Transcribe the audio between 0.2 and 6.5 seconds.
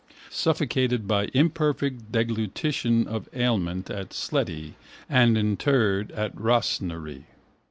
suffocated by imperfect deglutition of aliment at Sletty and interred at